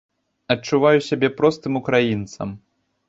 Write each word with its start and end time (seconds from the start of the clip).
Адчуваю 0.53 0.99
сябе 1.09 1.29
простым 1.41 1.71
украінцам. 1.81 2.57